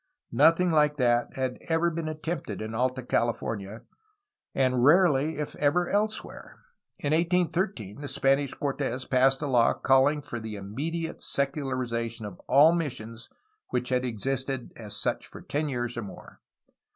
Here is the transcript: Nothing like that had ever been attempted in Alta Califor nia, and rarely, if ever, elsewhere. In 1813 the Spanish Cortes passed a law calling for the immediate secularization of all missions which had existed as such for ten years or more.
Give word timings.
Nothing 0.31 0.71
like 0.71 0.97
that 0.97 1.35
had 1.37 1.59
ever 1.69 1.91
been 1.91 2.09
attempted 2.09 2.59
in 2.59 2.73
Alta 2.73 3.03
Califor 3.03 3.55
nia, 3.55 3.83
and 4.55 4.83
rarely, 4.83 5.37
if 5.37 5.55
ever, 5.57 5.87
elsewhere. 5.89 6.57
In 6.97 7.13
1813 7.13 8.01
the 8.01 8.07
Spanish 8.07 8.51
Cortes 8.55 9.05
passed 9.05 9.43
a 9.43 9.47
law 9.47 9.73
calling 9.73 10.23
for 10.23 10.39
the 10.39 10.55
immediate 10.55 11.21
secularization 11.21 12.25
of 12.25 12.39
all 12.47 12.71
missions 12.71 13.29
which 13.69 13.89
had 13.89 14.03
existed 14.03 14.71
as 14.75 14.97
such 14.97 15.27
for 15.27 15.39
ten 15.39 15.69
years 15.69 15.95
or 15.95 16.01
more. 16.01 16.41